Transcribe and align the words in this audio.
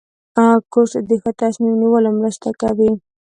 کورس 0.71 0.93
د 1.09 1.11
ښه 1.21 1.31
تصمیم 1.41 1.73
نیولو 1.81 2.09
مرسته 2.19 2.49
کوي. 2.61 2.91